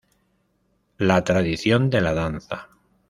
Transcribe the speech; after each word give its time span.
La 0.97 1.23
tradición 1.23 1.91
de 1.91 2.01
la 2.01 2.15
danza’’. 2.15 2.69